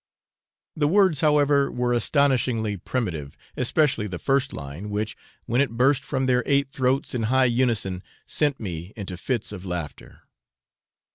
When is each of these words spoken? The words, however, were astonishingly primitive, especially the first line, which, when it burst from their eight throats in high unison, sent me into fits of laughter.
The 0.75 0.87
words, 0.87 1.21
however, 1.21 1.71
were 1.71 1.93
astonishingly 1.93 2.75
primitive, 2.75 3.37
especially 3.55 4.07
the 4.07 4.17
first 4.17 4.51
line, 4.51 4.89
which, 4.89 5.15
when 5.45 5.61
it 5.61 5.77
burst 5.77 6.03
from 6.03 6.25
their 6.25 6.41
eight 6.47 6.71
throats 6.71 7.13
in 7.13 7.25
high 7.29 7.45
unison, 7.45 8.01
sent 8.25 8.59
me 8.59 8.93
into 8.95 9.15
fits 9.15 9.51
of 9.51 9.63
laughter. 9.63 10.21